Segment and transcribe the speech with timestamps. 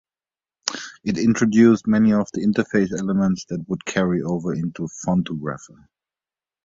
[1.03, 5.77] It introduced many of the interface elements that would carry over into Fontographer.